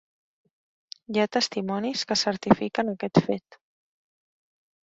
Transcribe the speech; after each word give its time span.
Hi 1.15 1.19
ha 1.19 1.27
testimonis 1.37 2.05
que 2.13 2.19
certifiquen 2.23 2.93
aquest 2.97 3.23
fet. 3.29 3.59